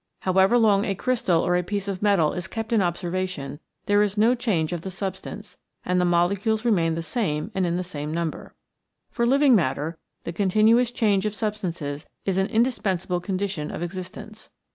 [0.21, 4.17] However long a crystal or a piece of metal is kept in observation, there is
[4.17, 8.11] no change of the substance, and the molecules remain the same and in the same
[8.11, 8.55] number.
[9.11, 14.49] For living matter the continuous change of substances is an indispensable condition of existence.